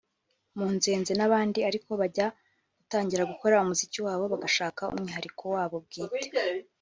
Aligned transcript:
Munzeze 0.57 1.13
n’abandi 1.15 1.59
ariko 1.69 1.89
bajya 2.01 2.27
gutangira 2.77 3.29
gukora 3.31 3.61
umuziki 3.63 3.97
wabo 4.05 4.23
bagashaka 4.33 4.81
umwihariko 4.93 5.43
wabo 5.55 5.77
bwite 5.85 6.19